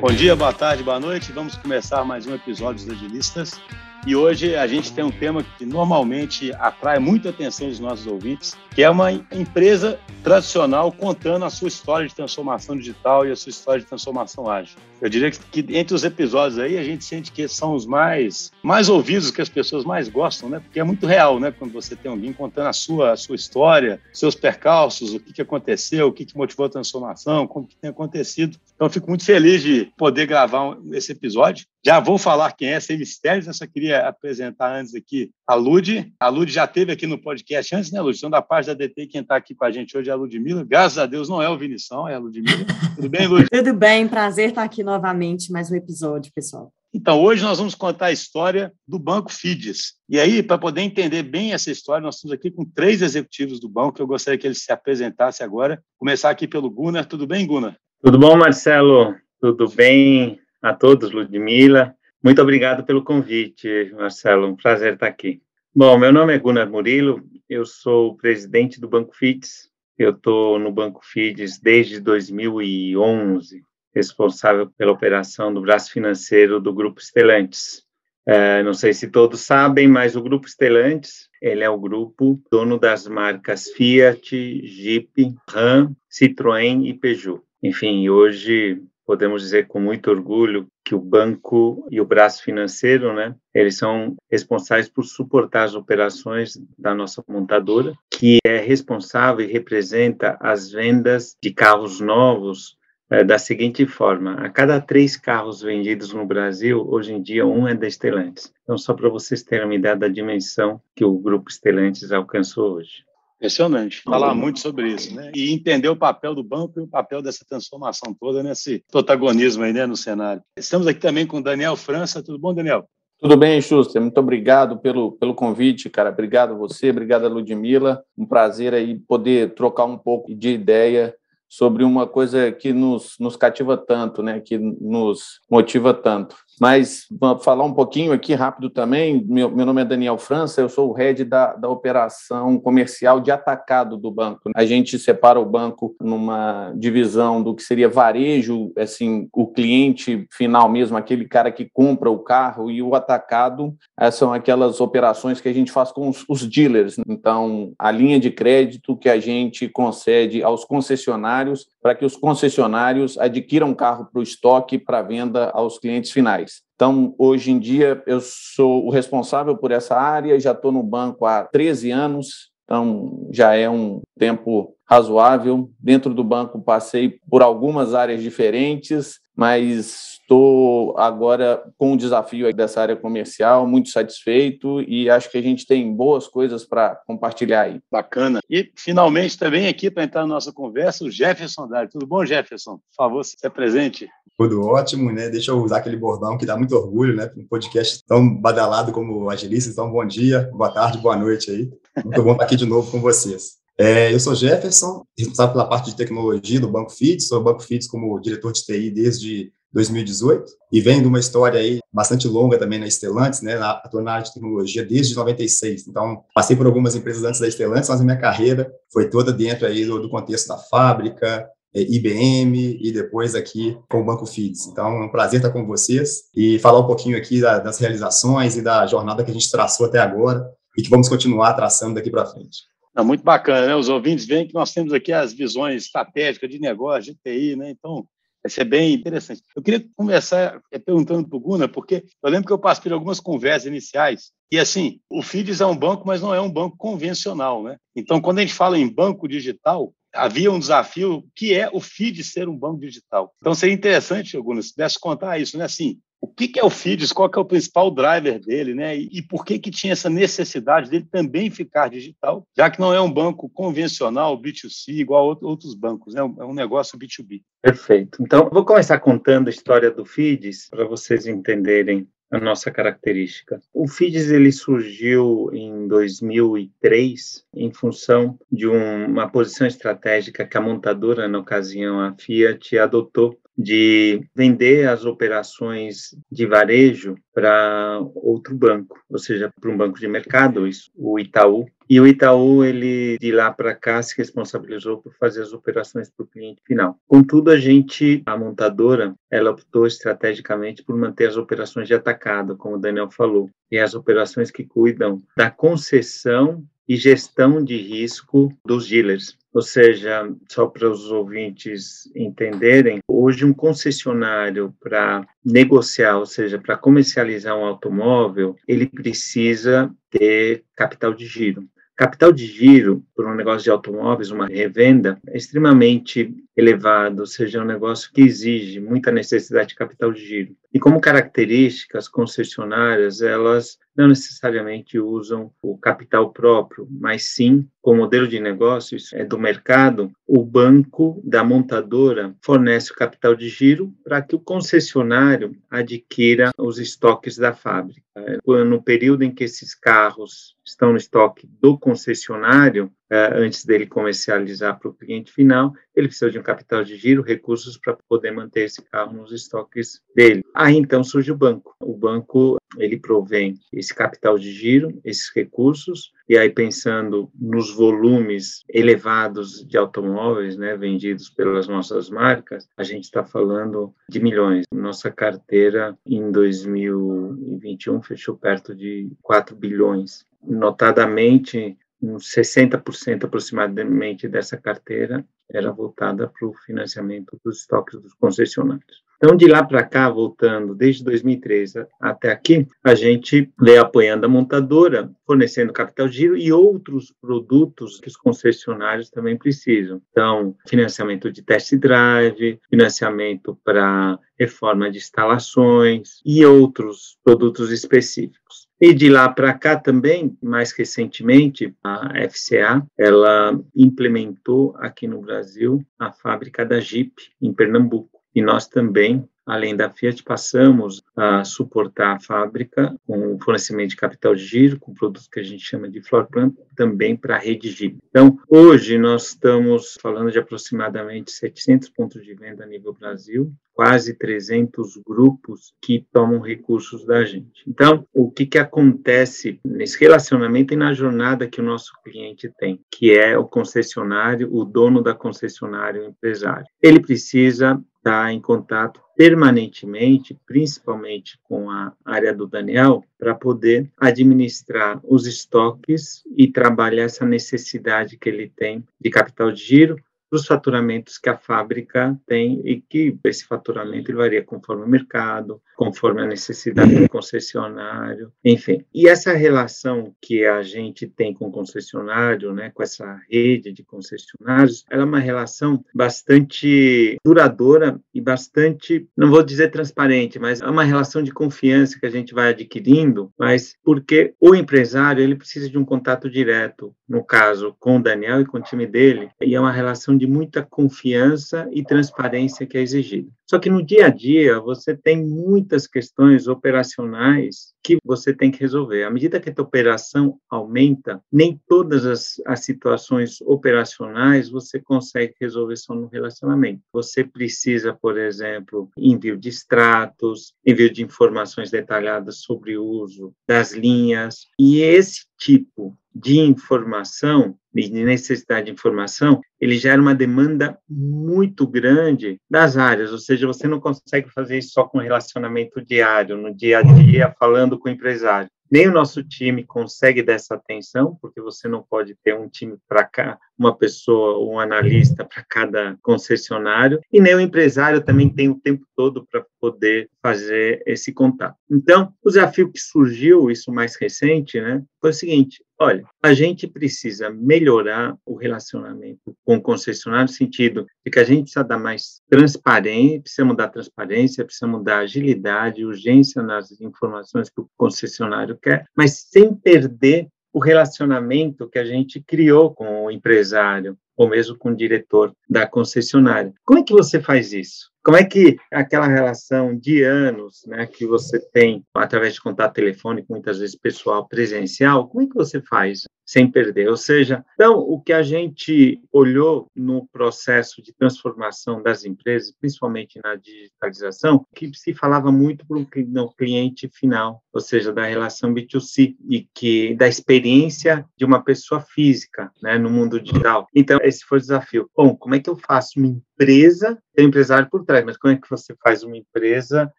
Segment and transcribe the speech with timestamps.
[0.00, 1.32] Bom dia, boa tarde, boa noite.
[1.32, 3.58] Vamos começar mais um episódio dos Agilistas.
[4.06, 8.56] E hoje a gente tem um tema que normalmente atrai muita atenção dos nossos ouvintes,
[8.74, 13.50] que é uma empresa tradicional contando a sua história de transformação digital e a sua
[13.50, 14.76] história de transformação ágil.
[15.00, 18.88] Eu diria que entre os episódios aí a gente sente que são os mais mais
[18.88, 20.60] ouvidos, que as pessoas mais gostam, né?
[20.60, 21.50] Porque é muito real, né?
[21.50, 25.42] Quando você tem alguém contando a sua a sua história, seus percalços, o que, que
[25.42, 28.58] aconteceu, o que, que motivou a transformação, como que tem acontecido.
[28.74, 31.66] Então, fico muito feliz de poder gravar esse episódio.
[31.84, 36.12] Já vou falar quem é, sem mistérios, eu só queria apresentar antes aqui a Lud.
[36.18, 38.16] A Lud já teve aqui no podcast antes, né, Lud?
[38.16, 40.64] Então, da parte da DT, quem está aqui com a gente hoje é a Ludmilla.
[40.64, 42.66] Graças a Deus não é o Vinição, é a Ludmilla.
[42.96, 43.46] Tudo bem, Lud?
[43.52, 46.72] Tudo bem, prazer estar aqui novamente, mais um episódio, pessoal.
[46.94, 49.94] Então, hoje nós vamos contar a história do Banco Fides.
[50.08, 53.68] E aí, para poder entender bem essa história, nós estamos aqui com três executivos do
[53.68, 54.00] banco.
[54.00, 55.82] Eu gostaria que eles se apresentassem agora.
[55.98, 57.04] Começar aqui pelo Gunnar.
[57.04, 57.76] Tudo bem, Gunnar?
[58.00, 59.16] Tudo bom, Marcelo?
[59.40, 61.92] Tudo bem a todos, Ludmila?
[62.22, 64.46] Muito obrigado pelo convite, Marcelo.
[64.46, 65.42] Um prazer estar aqui.
[65.74, 69.68] Bom, meu nome é Gunnar Murilo, eu sou o presidente do Banco FIDS.
[69.98, 73.62] Eu estou no Banco FIDS desde 2011,
[73.96, 77.82] responsável pela operação do braço financeiro do Grupo Stellantis.
[78.28, 82.78] É, não sei se todos sabem, mas o Grupo Stellantis ele é o grupo dono
[82.78, 84.28] das marcas Fiat,
[84.66, 87.40] Jeep, Ram, Citroën e Peugeot.
[87.62, 93.34] Enfim, hoje podemos dizer com muito orgulho que o banco e o braço financeiro, né,
[93.54, 100.36] eles são responsáveis por suportar as operações da nossa montadora, que é responsável e representa
[100.40, 102.75] as vendas de carros novos
[103.10, 107.66] é, da seguinte forma: a cada três carros vendidos no Brasil, hoje em dia um
[107.66, 108.52] é da Stellantis.
[108.62, 113.04] Então, só para vocês terem uma ideia da dimensão que o grupo Stellantis alcançou hoje.
[113.36, 114.00] Impressionante.
[114.02, 115.30] Falar muito sobre isso, né?
[115.34, 119.74] E entender o papel do banco e o papel dessa transformação toda nesse protagonismo aí,
[119.74, 120.42] né, no cenário.
[120.56, 122.22] Estamos aqui também com o Daniel França.
[122.22, 122.88] Tudo bom, Daniel?
[123.18, 124.00] Tudo bem, Schuster.
[124.00, 126.08] Muito obrigado pelo, pelo convite, cara.
[126.08, 128.02] Obrigado a você, obrigado a Ludmilla.
[128.16, 131.14] Um prazer aí poder trocar um pouco de ideia
[131.56, 134.40] sobre uma coisa que nos, nos cativa tanto, né?
[134.40, 136.36] Que nos motiva tanto.
[136.60, 139.24] Mas vou falar um pouquinho aqui rápido também.
[139.28, 143.30] Meu, meu nome é Daniel França, eu sou o head da, da operação comercial de
[143.30, 144.50] atacado do banco.
[144.54, 150.68] A gente separa o banco numa divisão do que seria varejo, assim, o cliente final
[150.68, 153.74] mesmo, aquele cara que compra o carro, e o atacado
[154.12, 156.96] são aquelas operações que a gente faz com os, os dealers.
[157.06, 163.18] Então, a linha de crédito que a gente concede aos concessionários para que os concessionários
[163.18, 166.45] adquiram carro para o estoque para venda aos clientes finais.
[166.76, 171.24] Então, hoje em dia, eu sou o responsável por essa área, já estou no banco
[171.24, 175.70] há 13 anos, então já é um tempo razoável.
[175.80, 182.80] Dentro do banco, passei por algumas áreas diferentes, mas Estou agora com o desafio dessa
[182.80, 187.80] área comercial, muito satisfeito e acho que a gente tem boas coisas para compartilhar aí.
[187.88, 188.40] Bacana.
[188.50, 191.88] E finalmente também aqui para entrar na nossa conversa, o Jefferson Dari.
[191.88, 192.72] Tudo bom, Jefferson?
[192.72, 194.08] Por favor, se presente.
[194.36, 195.28] Tudo ótimo, né?
[195.28, 197.30] Deixa eu usar aquele bordão que dá muito orgulho, né?
[197.36, 199.70] Um podcast tão badalado como o Agilista.
[199.70, 201.70] Então, bom dia, boa tarde, boa noite aí.
[202.04, 203.64] Muito bom estar aqui de novo com vocês.
[203.78, 207.86] É, eu sou Jefferson, responsável pela parte de tecnologia do Banco FIDS, sou Banco FIDS
[207.86, 212.78] como diretor de TI desde 2018 e vem de uma história aí bastante longa também
[212.78, 215.86] na Stellantis, né, na, atuando na área de tecnologia desde 96.
[215.86, 219.66] Então, passei por algumas empresas antes da Stellantis, mas a minha carreira foi toda dentro
[219.66, 224.66] aí do, do contexto da fábrica, é, IBM e depois aqui com o Banco FIDS.
[224.66, 228.56] Então, é um prazer estar com vocês e falar um pouquinho aqui da, das realizações
[228.56, 232.10] e da jornada que a gente traçou até agora e que vamos continuar traçando daqui
[232.10, 232.64] para frente.
[232.96, 233.76] É muito bacana, né?
[233.76, 237.70] Os ouvintes veem que nós temos aqui as visões estratégicas de negócio, de TI, né?
[237.70, 238.06] Então,
[238.46, 239.42] Vai ser bem interessante.
[239.56, 242.92] Eu queria começar eh, perguntando para o Guna, porque eu lembro que eu passei por
[242.92, 246.76] algumas conversas iniciais, e assim, o FIDES é um banco, mas não é um banco
[246.76, 247.76] convencional, né?
[247.96, 252.30] Então, quando a gente fala em banco digital, havia um desafio que é o FIDES
[252.30, 253.34] ser um banco digital.
[253.40, 255.64] Então, seria interessante, Guna, se pudesse contar isso, né?
[255.64, 258.96] Assim, o que, que é o FIDES, qual é o principal driver dele, né?
[258.96, 262.92] E, e, por que, que tinha essa necessidade dele também ficar digital, já que não
[262.92, 266.20] é um banco convencional, B2C, igual a outros bancos, né?
[266.20, 267.42] É um negócio B2B.
[267.62, 268.22] Perfeito.
[268.22, 273.60] Então, vou começar contando a história do FIDES para vocês entenderem a nossa característica.
[273.72, 280.60] O FIDES ele surgiu em 2003 em função de um, uma posição estratégica que a
[280.60, 288.98] montadora, na ocasião a Fiat, adotou de vender as operações de varejo para outro banco,
[289.08, 291.66] ou seja, para um banco de mercado, isso, o Itaú.
[291.88, 296.24] E o Itaú, ele de lá para cá se responsabilizou por fazer as operações para
[296.24, 296.98] o cliente final.
[297.06, 302.76] Contudo, a gente, a montadora, ela optou estrategicamente por manter as operações de atacado, como
[302.76, 308.88] o Daniel falou, e as operações que cuidam da concessão e gestão de risco dos
[308.88, 309.36] dealers.
[309.52, 316.76] Ou seja, só para os ouvintes entenderem, hoje um concessionário para negociar, ou seja, para
[316.76, 321.64] comercializar um automóvel, ele precisa ter capital de giro.
[321.96, 327.58] Capital de giro, por um negócio de automóveis, uma revenda, é extremamente elevado, ou seja,
[327.58, 330.54] é um negócio que exige muita necessidade de capital de giro.
[330.76, 337.96] E como características concessionárias, elas não necessariamente usam o capital próprio, mas sim, com o
[337.96, 343.90] modelo de negócio é do mercado, o banco da montadora fornece o capital de giro
[344.04, 348.02] para que o concessionário adquira os estoques da fábrica.
[348.46, 354.88] No período em que esses carros estão no estoque do concessionário, antes dele comercializar para
[354.88, 358.82] o cliente final, ele precisa de um capital de giro, recursos para poder manter esse
[358.82, 360.42] carro nos estoques dele.
[360.54, 361.74] Aí então surge o banco.
[361.80, 368.64] O banco ele provém esse capital de giro, esses recursos, e aí pensando nos volumes
[368.68, 374.64] elevados de automóveis, né, vendidos pelas nossas marcas, a gente está falando de milhões.
[374.72, 380.26] Nossa carteira em 2021 fechou perto de 4 bilhões.
[380.42, 381.76] Notadamente,
[382.10, 389.06] uns 60% aproximadamente dessa carteira era voltada para o financiamento dos estoques dos concessionários.
[389.16, 394.28] Então, de lá para cá, voltando desde 2013 até aqui, a gente veio apoiando a
[394.28, 400.02] montadora, fornecendo capital giro e outros produtos que os concessionários também precisam.
[400.10, 408.65] Então, financiamento de test drive, financiamento para reforma de instalações e outros produtos específicos.
[408.78, 415.82] E de lá para cá também, mais recentemente, a FCA, ela implementou aqui no Brasil
[415.98, 418.20] a fábrica da Jeep em Pernambuco.
[418.34, 423.96] E nós também, além da Fiat, passamos a suportar a fábrica com o fornecimento de
[423.96, 427.38] capital de giro, com produtos que a gente chama de floor plan, também para a
[427.38, 427.96] rede Jeep.
[428.10, 434.14] Então, hoje nós estamos falando de aproximadamente 700 pontos de venda a nível Brasil, quase
[434.14, 437.62] 300 grupos que tomam recursos da gente.
[437.68, 442.80] Então, o que, que acontece nesse relacionamento e na jornada que o nosso cliente tem,
[442.90, 446.66] que é o concessionário, o dono da concessionária, o empresário?
[446.82, 455.00] Ele precisa estar em contato permanentemente, principalmente com a área do Daniel, para poder administrar
[455.02, 459.96] os estoques e trabalhar essa necessidade que ele tem de capital de giro,
[460.36, 466.22] dos faturamentos que a fábrica tem e que esse faturamento varia conforme o mercado, conforme
[466.22, 468.84] a necessidade do concessionário, enfim.
[468.94, 473.82] E essa relação que a gente tem com o concessionário, né, com essa rede de
[473.82, 480.66] concessionários, ela é uma relação bastante duradoura e bastante, não vou dizer transparente, mas é
[480.66, 485.70] uma relação de confiança que a gente vai adquirindo, mas porque o empresário, ele precisa
[485.70, 489.54] de um contato direto, no caso, com o Daniel e com o time dele, e
[489.54, 493.28] é uma relação de muita confiança e transparência que é exigida.
[493.48, 498.58] Só que no dia a dia, você tem muitas questões operacionais que você tem que
[498.58, 499.04] resolver.
[499.04, 505.76] À medida que a operação aumenta, nem todas as, as situações operacionais você consegue resolver
[505.76, 506.82] só no relacionamento.
[506.92, 513.72] Você precisa, por exemplo, envio de extratos, envio de informações detalhadas sobre o uso das
[513.72, 521.66] linhas, e esse tipo de informação, de necessidade de informação, ele gera uma demanda muito
[521.66, 526.54] grande das áreas, ou seja, você não consegue fazer isso só com relacionamento diário, no
[526.54, 528.48] dia a dia, falando com o empresário.
[528.70, 533.04] Nem o nosso time consegue dessa atenção, porque você não pode ter um time para
[533.04, 538.58] cá, uma pessoa, um analista para cada concessionário, e nem o empresário também tem o
[538.58, 541.56] tempo todo para poder fazer esse contato.
[541.70, 546.66] Então, o desafio que surgiu, isso mais recente, né, foi o seguinte: olha, a gente
[546.66, 551.78] precisa melhorar o relacionamento com o concessionário, no sentido de que a gente precisa dar
[551.78, 558.86] mais transparência, precisa mudar transparência, precisa mudar agilidade, urgência nas informações que o concessionário quer,
[558.96, 563.94] mas sem perder o relacionamento que a gente criou com o empresário.
[564.16, 566.50] ou mesmo com o diretor da concessionária.
[566.64, 567.90] Como é que você faz isso?
[568.02, 573.30] Como é que aquela relação de anos, né, que você tem através de contato telefônico,
[573.30, 576.88] muitas vezes pessoal, presencial, como é que você faz sem perder?
[576.88, 583.20] Ou seja, então o que a gente olhou no processo de transformação das empresas, principalmente
[583.22, 589.16] na digitalização, que se falava muito para o cliente final, ou seja, da relação B2C
[589.28, 593.68] e que da experiência de uma pessoa física, né, no mundo digital.
[593.74, 594.90] Então esse foi o desafio.
[594.96, 598.34] Bom, como é que eu faço uma empresa, tem um empresário por trás, mas como
[598.34, 599.92] é que você faz uma empresa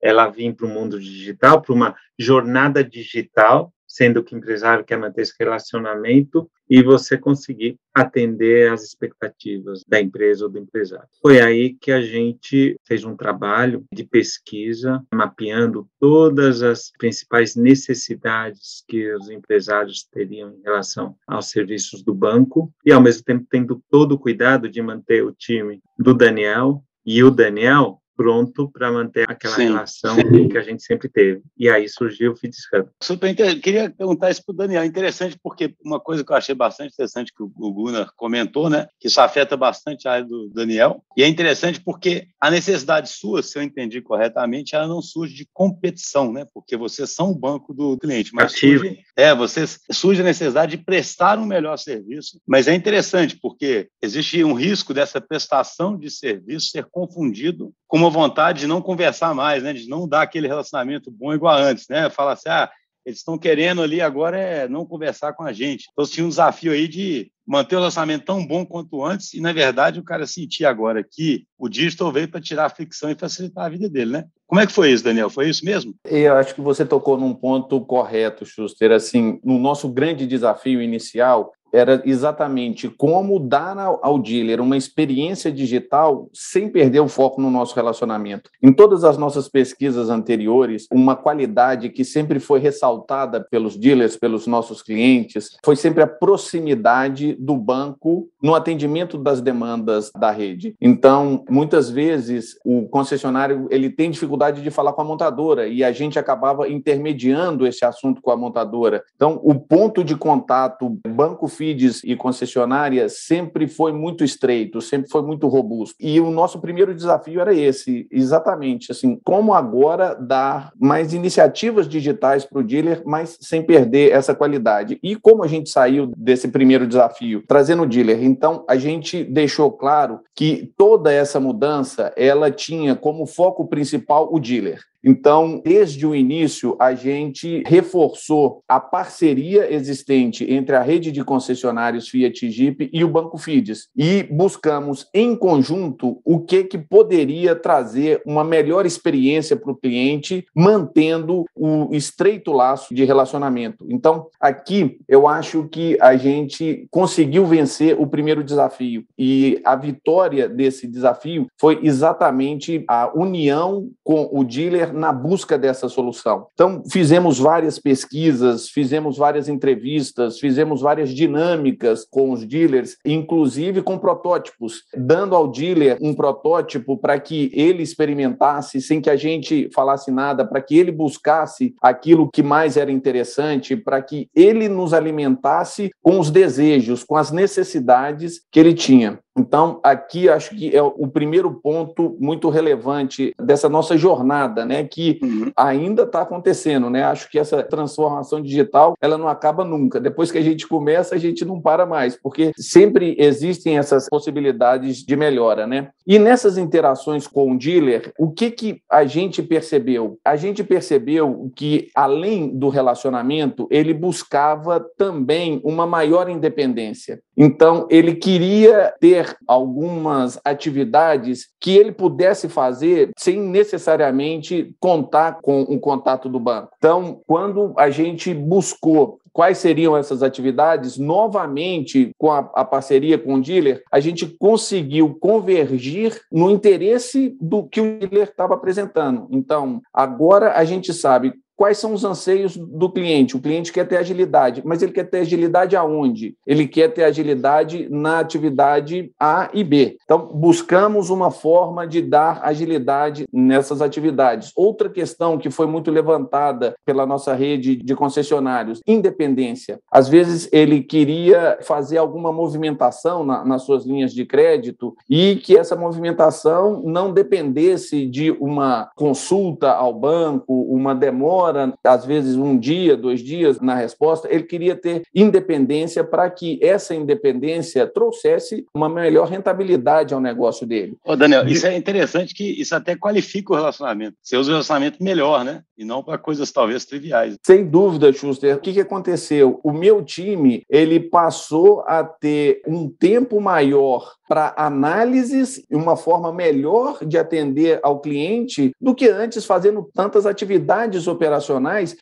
[0.01, 4.97] ela vir para o mundo digital, para uma jornada digital, sendo que o empresário quer
[4.97, 11.07] manter esse relacionamento e você conseguir atender às expectativas da empresa ou do empresário.
[11.19, 18.83] Foi aí que a gente fez um trabalho de pesquisa, mapeando todas as principais necessidades
[18.87, 23.81] que os empresários teriam em relação aos serviços do banco e, ao mesmo tempo, tendo
[23.89, 29.29] todo o cuidado de manter o time do Daniel e o Daniel pronto para manter
[29.29, 30.49] aquela sim, relação sim.
[30.49, 31.43] que a gente sempre teve.
[31.55, 32.89] E aí surgiu o Feeds Hub.
[33.01, 33.61] Super interessante.
[33.61, 34.83] Queria perguntar isso para o Daniel.
[34.83, 39.07] Interessante porque uma coisa que eu achei bastante interessante que o Gunnar comentou, né, que
[39.07, 41.03] isso afeta bastante a área do Daniel.
[41.15, 45.47] E é interessante porque a necessidade sua, se eu entendi corretamente, ela não surge de
[45.53, 48.83] competição, né, porque vocês são o banco do cliente, mas Ativo.
[48.83, 52.39] surge, é, vocês surge a necessidade de prestar um melhor serviço.
[52.47, 58.11] Mas é interessante porque existe um risco dessa prestação de serviço ser confundido com uma
[58.11, 59.73] vontade de não conversar mais, né?
[59.73, 62.11] De não dar aquele relacionamento bom igual antes, né?
[62.11, 62.69] Falar assim, ah,
[63.07, 65.87] eles estão querendo ali agora é não conversar com a gente.
[65.93, 69.53] Então, tinha um desafio aí de manter o relacionamento tão bom quanto antes e, na
[69.53, 73.63] verdade, o cara sentir agora que o digital veio para tirar a fricção e facilitar
[73.63, 74.25] a vida dele, né?
[74.45, 75.29] Como é que foi isso, Daniel?
[75.29, 75.95] Foi isso mesmo?
[76.03, 78.91] Eu acho que você tocou num ponto correto, Schuster.
[78.91, 86.29] Assim, no nosso grande desafio inicial era exatamente como dar ao dealer uma experiência digital
[86.33, 88.49] sem perder o foco no nosso relacionamento.
[88.61, 94.47] Em todas as nossas pesquisas anteriores, uma qualidade que sempre foi ressaltada pelos dealers, pelos
[94.47, 100.75] nossos clientes, foi sempre a proximidade do banco no atendimento das demandas da rede.
[100.79, 105.91] Então, muitas vezes o concessionário ele tem dificuldade de falar com a montadora e a
[105.91, 109.03] gente acabava intermediando esse assunto com a montadora.
[109.15, 115.21] Então, o ponto de contato banco feeds e concessionárias sempre foi muito estreito, sempre foi
[115.21, 115.95] muito robusto.
[115.99, 122.45] E o nosso primeiro desafio era esse, exatamente, assim, como agora dar mais iniciativas digitais
[122.45, 124.99] para o dealer, mas sem perder essa qualidade.
[125.01, 129.71] E como a gente saiu desse primeiro desafio, trazendo o dealer, então a gente deixou
[129.71, 134.79] claro que toda essa mudança, ela tinha como foco principal o dealer.
[135.03, 142.09] Então, desde o início, a gente reforçou a parceria existente entre a rede de concessionários
[142.09, 147.55] Fiat e Jeep e o Banco Fides e buscamos em conjunto o que que poderia
[147.55, 153.85] trazer uma melhor experiência para o cliente, mantendo o estreito laço de relacionamento.
[153.89, 160.49] Então, aqui eu acho que a gente conseguiu vencer o primeiro desafio e a vitória
[160.49, 166.47] desse desafio foi exatamente a união com o dealer na busca dessa solução.
[166.53, 173.97] Então, fizemos várias pesquisas, fizemos várias entrevistas, fizemos várias dinâmicas com os dealers, inclusive com
[173.97, 180.11] protótipos, dando ao dealer um protótipo para que ele experimentasse sem que a gente falasse
[180.11, 185.91] nada, para que ele buscasse aquilo que mais era interessante, para que ele nos alimentasse
[186.01, 189.19] com os desejos, com as necessidades que ele tinha.
[189.37, 195.19] Então, aqui acho que é o primeiro ponto muito relevante dessa nossa jornada, né, que
[195.21, 195.51] uhum.
[195.55, 197.03] ainda está acontecendo, né?
[197.03, 199.99] Acho que essa transformação digital ela não acaba nunca.
[199.99, 204.97] Depois que a gente começa, a gente não para mais, porque sempre existem essas possibilidades
[204.97, 205.89] de melhora, né?
[206.05, 210.17] E nessas interações com o dealer, o que que a gente percebeu?
[210.23, 217.19] A gente percebeu que além do relacionamento, ele buscava também uma maior independência.
[217.35, 225.79] Então, ele queria ter algumas atividades que ele pudesse fazer sem necessariamente contar com o
[225.79, 226.69] contato do banco.
[226.77, 233.35] Então, quando a gente buscou quais seriam essas atividades, novamente, com a, a, parceria com
[233.35, 239.27] o dealer, a gente conseguiu convergir no interesse do que o dealer estava apresentando.
[239.29, 243.35] Então, agora a gente sabe quais são os anseios do cliente.
[243.35, 246.35] O cliente quer ter agilidade, mas ele quer ter agilidade aonde?
[246.45, 249.97] Ele quer ter agilidade na atividade A e B.
[250.03, 254.51] Então, buscamos uma forma de dar agilidade nessas atividades.
[254.55, 259.79] Outra questão que foi muito levantada pela nossa rede de concessionários, independência.
[259.91, 265.57] Às vezes ele queria fazer alguma movimentação na, nas suas linhas de crédito e que
[265.57, 271.46] essa movimentação não dependesse de uma consulta ao banco, uma demora,
[271.83, 274.27] às vezes um dia, dois dias na resposta.
[274.31, 280.97] Ele queria ter independência para que essa independência trouxesse uma melhor rentabilidade ao negócio dele.
[281.05, 284.17] Ô, Daniel, isso é interessante que isso até qualifica o relacionamento.
[284.21, 285.61] Você usa o relacionamento melhor, né?
[285.77, 287.37] E não para coisas talvez triviais.
[287.45, 288.55] Sem dúvida, Schuster.
[288.55, 289.59] O que, que aconteceu?
[289.63, 296.33] O meu time ele passou a ter um tempo maior para análises e uma forma
[296.33, 301.36] melhor de atender ao cliente do que antes fazendo tantas atividades operacionais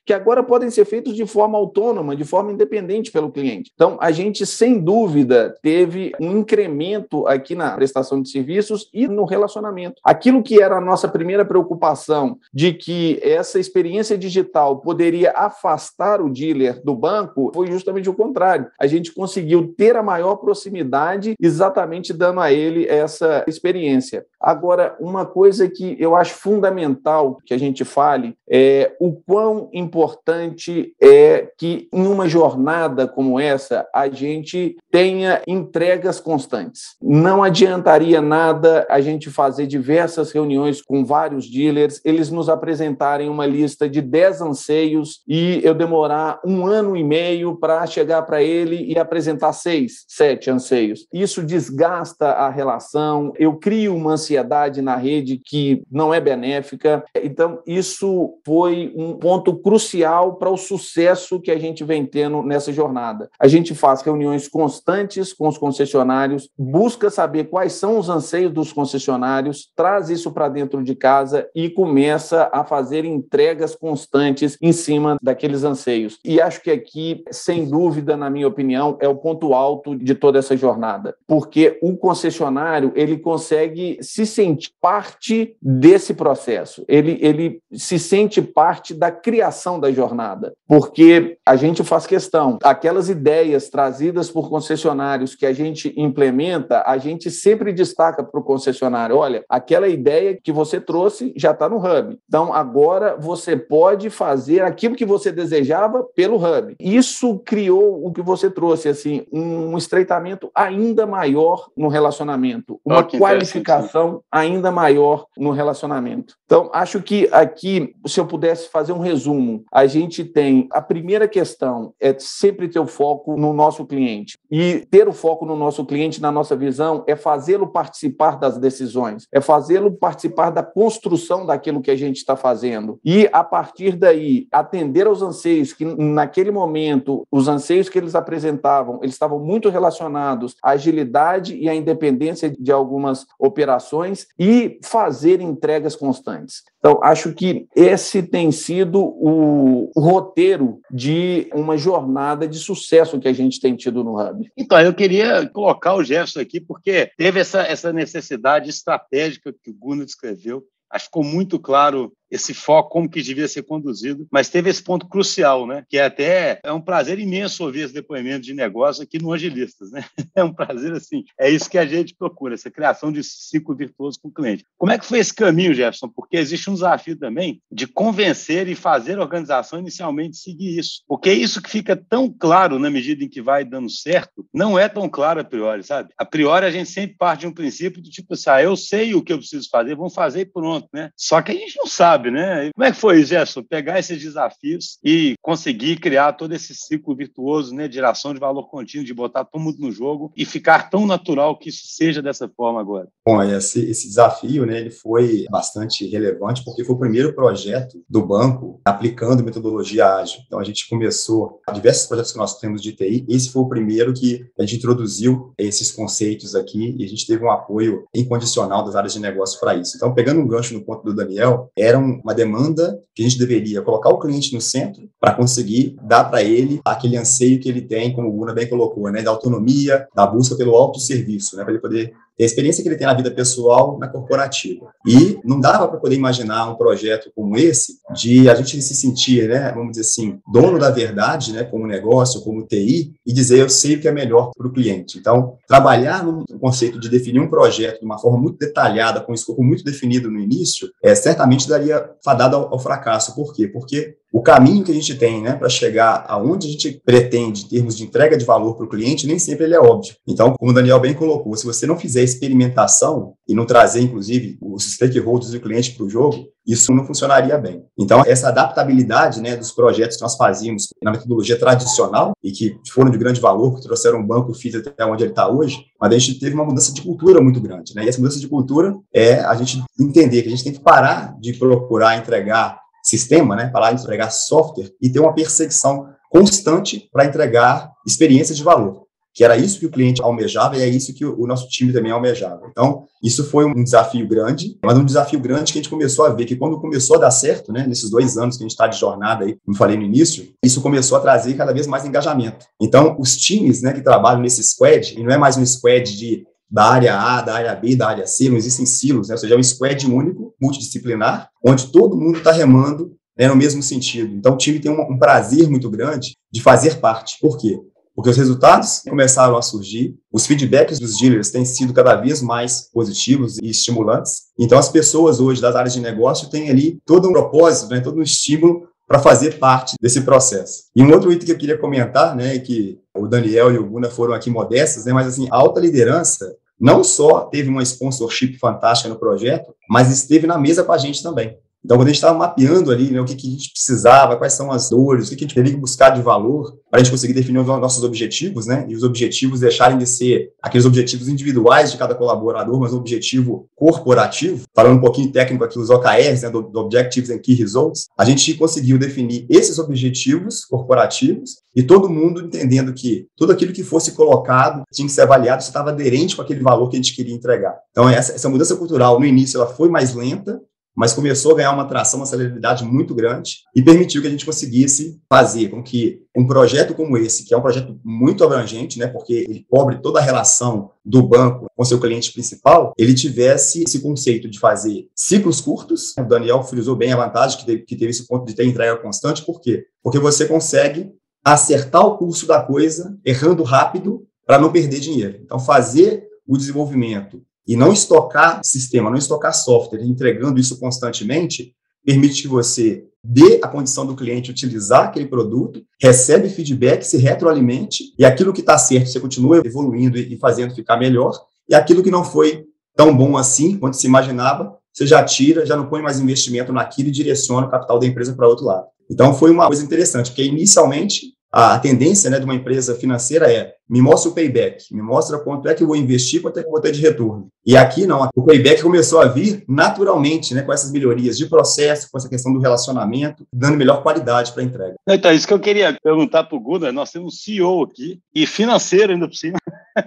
[0.05, 3.71] que agora podem ser feitas de forma autônoma, de forma independente pelo cliente.
[3.73, 9.25] Então, a gente sem dúvida teve um incremento aqui na prestação de serviços e no
[9.25, 10.01] relacionamento.
[10.03, 16.29] Aquilo que era a nossa primeira preocupação de que essa experiência digital poderia afastar o
[16.29, 18.67] dealer do banco foi justamente o contrário.
[18.79, 24.25] A gente conseguiu ter a maior proximidade exatamente dando a ele essa experiência.
[24.39, 30.93] Agora, uma coisa que eu acho fundamental que a gente fale é o quão importante
[31.01, 36.95] é que em uma jornada como essa a gente tenha entregas constantes.
[37.01, 43.45] Não adiantaria nada a gente fazer diversas reuniões com vários dealers, eles nos apresentarem uma
[43.45, 48.85] lista de 10 anseios e eu demorar um ano e meio para chegar para ele
[48.91, 51.07] e apresentar seis, sete anseios.
[51.13, 57.03] Isso desgasta a relação, eu crio uma ansiedade na rede que não é benéfica.
[57.15, 62.71] Então, isso foi um ponto crucial para o sucesso que a gente vem tendo nessa
[62.71, 63.29] jornada.
[63.39, 68.71] A gente faz reuniões constantes com os concessionários, busca saber quais são os anseios dos
[68.71, 75.17] concessionários, traz isso para dentro de casa e começa a fazer entregas constantes em cima
[75.21, 76.19] daqueles anseios.
[76.23, 80.39] E acho que aqui, sem dúvida, na minha opinião, é o ponto alto de toda
[80.39, 87.97] essa jornada, porque o concessionário ele consegue se sentir parte desse processo, ele, ele se
[87.99, 94.49] sente parte da criação da jornada, porque a gente faz questão, aquelas ideias trazidas por
[94.49, 100.37] concessionários que a gente implementa, a gente sempre destaca para o concessionário: olha, aquela ideia
[100.41, 102.17] que você trouxe já está no Hub.
[102.27, 106.75] Então, agora você pode fazer aquilo que você desejava pelo Hub.
[106.79, 113.17] Isso criou o que você trouxe, assim, um estreitamento ainda maior no relacionamento, uma oh,
[113.17, 116.35] qualificação ainda maior no relacionamento.
[116.45, 121.27] Então, acho que aqui, se eu pudesse fazer um resumo, a gente tem a primeira
[121.27, 124.37] questão é sempre ter o foco no nosso cliente.
[124.51, 129.27] E ter o foco no nosso cliente, na nossa visão, é fazê-lo participar das decisões,
[129.31, 132.99] é fazê-lo participar da construção daquilo que a gente está fazendo.
[133.03, 138.99] E, a partir daí, atender aos anseios que, naquele momento, os anseios que eles apresentavam,
[139.01, 145.95] eles estavam muito relacionados à agilidade e à independência de algumas operações e fazer entregas
[145.95, 146.63] constantes.
[146.85, 153.27] Então, acho que esse tem sido o, o roteiro de uma jornada de sucesso que
[153.27, 154.49] a gente tem tido no Hub.
[154.57, 159.73] Então, eu queria colocar o Gerson aqui, porque teve essa, essa necessidade estratégica que o
[159.73, 160.63] Gunnar descreveu.
[160.91, 164.83] Acho que ficou muito claro esse foco, como que devia ser conduzido, mas teve esse
[164.83, 165.83] ponto crucial, né?
[165.89, 169.91] Que é até é um prazer imenso ouvir esse depoimento de negócio aqui no Agilistas,
[169.91, 170.05] né?
[170.35, 174.19] É um prazer assim, é isso que a gente procura, essa criação de ciclo virtuoso
[174.21, 174.65] com o cliente.
[174.77, 176.09] Como é que foi esse caminho, Jefferson?
[176.09, 181.03] Porque existe um desafio também de convencer e fazer a organização inicialmente seguir isso.
[181.07, 184.89] Porque isso que fica tão claro na medida em que vai dando certo, não é
[184.89, 186.09] tão claro a priori, sabe?
[186.17, 189.15] A priori a gente sempre parte de um princípio do tipo assim, ah, eu sei
[189.15, 191.11] o que eu preciso fazer, vamos fazer e pronto, né?
[191.15, 192.71] Só que a gente não sabe sabe, né?
[192.73, 197.73] Como é que foi, Gerson, pegar esses desafios e conseguir criar todo esse ciclo virtuoso,
[197.73, 201.05] né, de geração de valor contínuo, de botar todo mundo no jogo e ficar tão
[201.05, 203.07] natural que isso seja dessa forma agora?
[203.27, 208.25] Bom, esse, esse desafio, né, ele foi bastante relevante porque foi o primeiro projeto do
[208.25, 210.39] banco aplicando metodologia ágil.
[210.45, 214.13] Então, a gente começou diversos projetos que nós temos de TI, esse foi o primeiro
[214.13, 218.95] que a gente introduziu esses conceitos aqui e a gente teve um apoio incondicional das
[218.95, 219.95] áreas de negócio para isso.
[219.95, 223.39] Então, pegando um gancho no ponto do Daniel, era um uma demanda que a gente
[223.39, 227.81] deveria colocar o cliente no centro para conseguir dar para ele aquele anseio que ele
[227.81, 231.73] tem, como o Guna bem colocou, né, da autonomia, da busca pelo autosserviço, né, para
[231.73, 234.87] ele poder a experiência que ele tem na vida pessoal na corporativa.
[235.05, 239.47] E não dava para poder imaginar um projeto como esse, de a gente se sentir,
[239.47, 243.69] né, vamos dizer assim, dono da verdade, né, como negócio, como TI, e dizer eu
[243.69, 245.17] sei o que é melhor para o cliente.
[245.17, 249.35] Então, trabalhar no conceito de definir um projeto de uma forma muito detalhada, com um
[249.35, 253.35] escopo muito definido no início, é, certamente daria fadado ao, ao fracasso.
[253.35, 253.67] Por quê?
[253.67, 257.67] Porque o caminho que a gente tem né, para chegar aonde a gente pretende em
[257.69, 260.13] termos de entrega de valor para o cliente, nem sempre ele é óbvio.
[260.27, 264.57] Então, como o Daniel bem colocou, se você não fizer experimentação e não trazer, inclusive,
[264.61, 267.85] os stakeholders do cliente para o jogo, isso não funcionaria bem.
[267.97, 273.11] Então, essa adaptabilidade né, dos projetos que nós fazíamos na metodologia tradicional e que foram
[273.11, 276.17] de grande valor, que trouxeram o banco FIT até onde ele está hoje, mas a
[276.17, 277.95] gente teve uma mudança de cultura muito grande.
[277.95, 278.03] Né?
[278.03, 281.37] E essa mudança de cultura é a gente entender que a gente tem que parar
[281.39, 287.91] de procurar entregar sistema, né, para entregar software e ter uma perseguição constante para entregar
[288.05, 291.45] experiências de valor, que era isso que o cliente almejava e é isso que o
[291.45, 292.61] nosso time também almejava.
[292.69, 296.29] Então, isso foi um desafio grande, mas um desafio grande que a gente começou a
[296.29, 298.87] ver que quando começou a dar certo, né, nesses dois anos que a gente está
[298.87, 302.65] de jornada aí, como falei no início, isso começou a trazer cada vez mais engajamento.
[302.81, 306.43] Então, os times, né, que trabalham nesse squad, e não é mais um squad de
[306.69, 309.35] da área A, da área B, da área C, não existem silos, né?
[309.35, 313.83] ou seja, é um squad único, multidisciplinar, onde todo mundo está remando né, no mesmo
[313.83, 314.33] sentido.
[314.35, 317.37] Então, o time tem um, um, prazer muito grande de fazer parte.
[317.39, 317.79] Por quê?
[318.15, 322.89] Porque os resultados começaram a surgir, os feedbacks dos dealers têm sido cada vez mais
[322.93, 324.43] positivos e estimulantes.
[324.57, 328.17] Então, as pessoas hoje das áreas de negócio têm ali todo um propósito, né, todo
[328.17, 330.85] um estímulo para fazer parte desse processo.
[330.95, 334.09] E um outro item que eu queria comentar, né, que o Daniel e o Guna
[334.09, 339.09] foram aqui modestos, né, mas assim, a alta liderança não só teve uma sponsorship fantástica
[339.09, 341.57] no projeto, mas esteve na mesa com a gente também.
[341.85, 344.53] Então, quando a gente estava mapeando ali né, o que, que, a gente precisava, quais
[344.53, 347.03] são as dores, o que, que a gente teria que buscar de valor para a
[347.03, 348.87] gente conseguir definir os nossos objetivos, né?
[348.89, 353.69] E os objetivos deixarem de ser aqueles objetivos individuais de cada colaborador, mas um objetivo
[353.75, 354.63] corporativo.
[354.75, 358.25] Falando um pouquinho técnico aqui, os OKRs, né, do, do Objectives and Key Results, a
[358.25, 364.13] gente conseguiu definir esses objetivos corporativos e todo mundo entendendo que tudo aquilo que fosse
[364.13, 367.35] colocado tinha que ser avaliado se estava aderente com aquele valor que a gente queria
[367.35, 367.77] entregar.
[367.91, 370.59] Então, essa, essa mudança cultural, no início, ela foi mais lenta,
[370.95, 374.45] mas começou a ganhar uma atração, uma celeridade muito grande e permitiu que a gente
[374.45, 379.07] conseguisse fazer com que um projeto como esse, que é um projeto muito abrangente, né,
[379.07, 383.99] porque ele cobre toda a relação do banco com seu cliente principal, ele tivesse esse
[383.99, 386.13] conceito de fazer ciclos curtos.
[386.17, 388.97] O Daniel frisou bem a vantagem que teve, que teve esse ponto de ter entrega
[388.97, 389.85] constante, por quê?
[390.01, 391.11] Porque você consegue
[391.43, 395.39] acertar o curso da coisa, errando rápido, para não perder dinheiro.
[395.43, 401.73] Então, fazer o desenvolvimento e não estocar sistema, não estocar software, entregando isso constantemente,
[402.05, 408.13] permite que você dê a condição do cliente utilizar aquele produto, recebe feedback, se retroalimente,
[408.19, 411.31] e aquilo que está certo você continua evoluindo e fazendo ficar melhor,
[411.67, 415.75] e aquilo que não foi tão bom assim quanto se imaginava, você já tira, já
[415.75, 418.85] não põe mais investimento naquilo e direciona o capital da empresa para outro lado.
[419.09, 423.75] Então, foi uma coisa interessante, porque inicialmente a tendência né, de uma empresa financeira é
[423.89, 426.67] me mostra o payback, me mostra quanto é que eu vou investir, quanto é que
[426.67, 427.47] eu vou ter de retorno.
[427.65, 432.09] E aqui não, o payback começou a vir naturalmente, né, com essas melhorias de processo,
[432.11, 434.95] com essa questão do relacionamento, dando melhor qualidade para a entrega.
[435.07, 438.45] Então, isso que eu queria perguntar para o Guda, nós temos um CEO aqui, e
[438.45, 439.57] financeiro ainda por cima.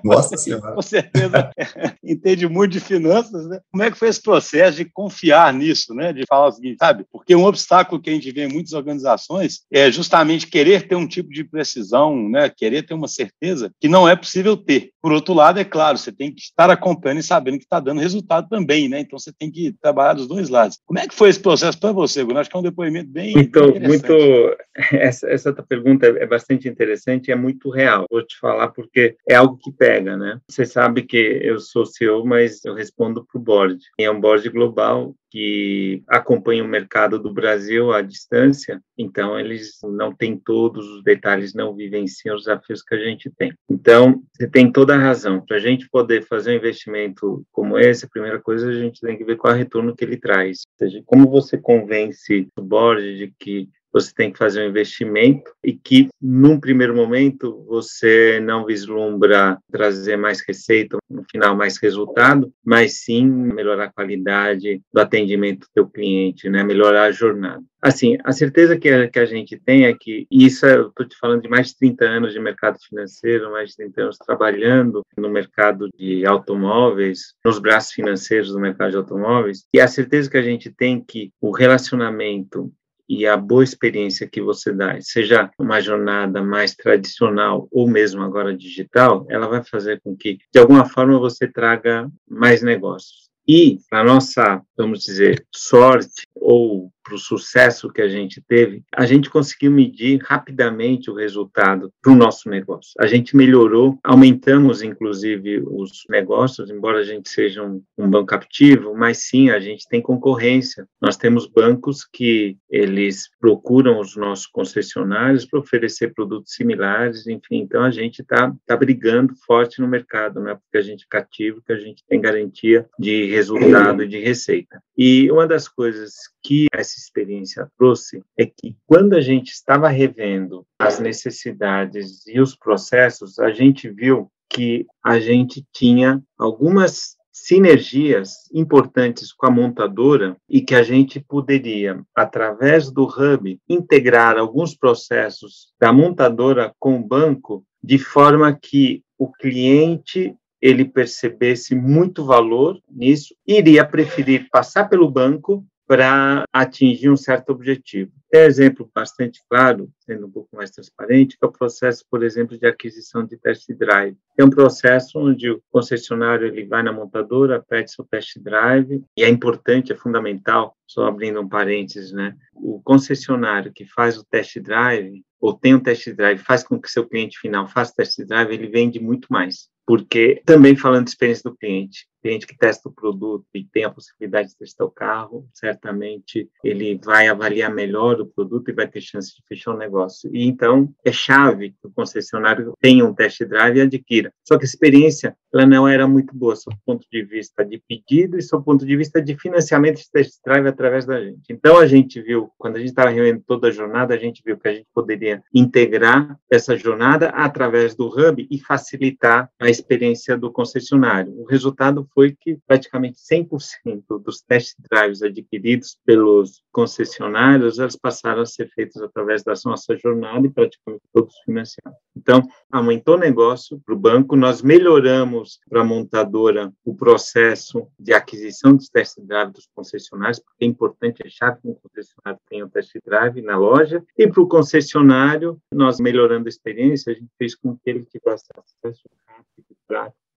[0.05, 0.73] Nossa Senhora.
[0.73, 1.51] Com certeza
[2.05, 3.61] entende muito de finanças, né?
[3.71, 6.13] Como é que foi esse processo de confiar nisso, né?
[6.13, 7.05] De falar o seguinte, sabe?
[7.11, 11.07] Porque um obstáculo que a gente vê em muitas organizações é justamente querer ter um
[11.07, 12.51] tipo de precisão, né?
[12.55, 14.91] Querer ter uma certeza que não é possível ter.
[15.01, 18.01] Por outro lado, é claro, você tem que estar acompanhando e sabendo que está dando
[18.01, 19.01] resultado também, né?
[19.01, 20.79] Então você tem que trabalhar dos dois lados.
[20.87, 22.41] Como é que foi esse processo para você, Gunnar?
[22.41, 23.33] Acho que é um depoimento bem.
[23.37, 24.13] Então, muito.
[24.93, 28.07] Essa, essa pergunta é bastante interessante e é muito real.
[28.11, 30.41] Vou te falar porque é algo que pega, né?
[30.49, 33.79] Você sabe que eu sou CEO, mas eu respondo para o board.
[33.99, 39.79] E é um board global que acompanha o mercado do Brasil à distância, então eles
[39.83, 43.53] não têm todos os detalhes, não vivenciam os desafios que a gente tem.
[43.71, 45.45] Então, você tem toda a razão.
[45.45, 49.17] Para a gente poder fazer um investimento como esse, a primeira coisa a gente tem
[49.17, 50.63] que ver qual é o retorno que ele traz.
[50.81, 55.51] Ou seja, como você convence o board de que você tem que fazer um investimento
[55.65, 62.53] e que, num primeiro momento, você não vislumbra trazer mais receita, no final, mais resultado,
[62.65, 66.63] mas sim melhorar a qualidade do atendimento do teu cliente, né?
[66.63, 67.63] melhorar a jornada.
[67.81, 71.07] Assim, a certeza que a, que a gente tem é que, isso é, eu estou
[71.07, 75.03] te falando de mais de 30 anos de mercado financeiro, mais de 30 anos trabalhando
[75.17, 80.37] no mercado de automóveis, nos braços financeiros do mercado de automóveis, e a certeza que
[80.37, 82.73] a gente tem que o relacionamento
[83.09, 88.57] e a boa experiência que você dá, seja uma jornada mais tradicional ou mesmo agora
[88.57, 93.29] digital, ela vai fazer com que, de alguma forma, você traga mais negócios.
[93.47, 99.07] E, a nossa, vamos dizer, sorte ou para o sucesso que a gente teve, a
[99.07, 102.93] gente conseguiu medir rapidamente o resultado para o nosso negócio.
[102.99, 108.95] A gente melhorou, aumentamos inclusive os negócios, embora a gente seja um, um banco captivo,
[108.95, 110.87] mas sim, a gente tem concorrência.
[111.01, 117.83] Nós temos bancos que eles procuram os nossos concessionários para oferecer produtos similares, enfim, então
[117.83, 121.63] a gente está tá brigando forte no mercado, não é porque a gente é cativo
[121.65, 124.83] que a gente tem garantia de resultado e de receita.
[124.97, 130.67] E uma das coisas que essa experiência trouxe é que quando a gente estava revendo
[130.79, 139.33] as necessidades e os processos, a gente viu que a gente tinha algumas sinergias importantes
[139.33, 145.93] com a montadora e que a gente poderia, através do hub, integrar alguns processos da
[145.93, 153.87] montadora com o banco de forma que o cliente ele percebesse muito valor nisso, iria
[153.87, 158.13] preferir passar pelo banco para atingir um certo objetivo.
[158.31, 162.23] Tem um exemplo bastante claro, sendo um pouco mais transparente, que é o processo, por
[162.23, 164.15] exemplo, de aquisição de test drive.
[164.37, 169.25] É um processo onde o concessionário ele vai na montadora, pede seu test drive, e
[169.25, 172.37] é importante, é fundamental, só abrindo um parênteses, né?
[172.55, 176.91] O concessionário que faz o test drive, ou tem um test drive, faz com que
[176.91, 181.51] seu cliente final faça test drive, ele vende muito mais porque também falando de experiência
[181.51, 185.49] do cliente, cliente que testa o produto e tem a possibilidade de testar o carro,
[185.55, 190.31] certamente ele vai avaliar melhor o produto e vai ter chance de fechar o negócio.
[190.35, 194.31] E então é chave que o concessionário tenha um test drive e adquira.
[194.47, 198.39] Só que a experiência ela não era muito boa, do ponto de vista de pedido
[198.39, 201.51] e do ponto de vista de financiamento de test drive através da gente.
[201.51, 204.59] Então a gente viu, quando a gente estava reunindo toda a jornada, a gente viu
[204.59, 210.53] que a gente poderia integrar essa jornada através do hub e facilitar a experiência do
[210.53, 211.33] concessionário.
[211.41, 218.69] O resultado foi que praticamente 100% dos test drives adquiridos pelos concessionários, passaram a ser
[218.71, 221.99] feitas através da nossa jornada e praticamente todos financiados.
[222.17, 228.13] Então, aumentou o negócio para o banco, nós melhoramos para a montadora o processo de
[228.13, 232.69] aquisição dos test drives dos concessionários, porque é importante, chato que um concessionário tenha um
[232.69, 237.55] test drive na loja, e para o concessionário, nós melhorando a experiência, a gente fez
[237.55, 240.28] com que ele tivesse acesso rápido prático